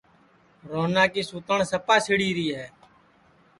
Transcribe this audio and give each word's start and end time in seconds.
روہنا 0.71 1.03
کی 1.13 1.21
سوتن 1.29 1.59
سپا 1.71 1.95
سِڑی 2.05 2.29
ری 2.37 2.47
ہے 2.57 2.67